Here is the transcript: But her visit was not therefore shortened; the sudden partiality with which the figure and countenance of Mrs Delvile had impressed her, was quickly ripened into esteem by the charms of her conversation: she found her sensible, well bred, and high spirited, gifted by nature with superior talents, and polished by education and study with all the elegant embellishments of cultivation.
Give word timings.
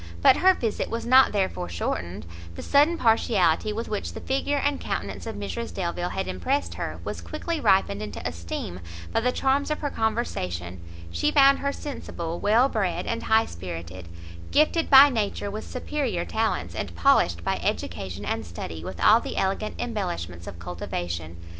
But 0.23 0.37
her 0.37 0.55
visit 0.55 0.89
was 0.89 1.05
not 1.05 1.31
therefore 1.31 1.69
shortened; 1.69 2.25
the 2.55 2.63
sudden 2.63 2.97
partiality 2.97 3.71
with 3.71 3.87
which 3.87 4.13
the 4.13 4.19
figure 4.21 4.57
and 4.57 4.79
countenance 4.81 5.27
of 5.27 5.35
Mrs 5.35 5.71
Delvile 5.71 6.09
had 6.09 6.27
impressed 6.27 6.73
her, 6.73 6.99
was 7.03 7.21
quickly 7.21 7.59
ripened 7.59 8.01
into 8.01 8.27
esteem 8.27 8.79
by 9.13 9.19
the 9.19 9.31
charms 9.31 9.69
of 9.69 9.81
her 9.81 9.91
conversation: 9.91 10.81
she 11.11 11.29
found 11.29 11.59
her 11.59 11.71
sensible, 11.71 12.39
well 12.39 12.67
bred, 12.67 13.05
and 13.05 13.21
high 13.21 13.45
spirited, 13.45 14.07
gifted 14.49 14.89
by 14.89 15.09
nature 15.09 15.51
with 15.51 15.67
superior 15.69 16.25
talents, 16.25 16.73
and 16.73 16.95
polished 16.95 17.43
by 17.43 17.57
education 17.57 18.25
and 18.25 18.43
study 18.43 18.83
with 18.83 18.99
all 18.99 19.19
the 19.19 19.37
elegant 19.37 19.75
embellishments 19.79 20.47
of 20.47 20.57
cultivation. 20.57 21.37